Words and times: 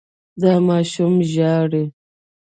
دا 0.41 0.53
ماشوم 0.67 1.15
ژاړي. 1.31 1.85